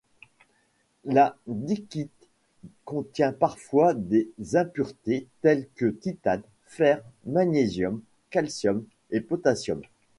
[1.05, 2.09] La dickite
[2.85, 8.01] contient parfois des impuretés telles que titane, fer, magnésium,
[8.31, 9.83] calcium et potassium.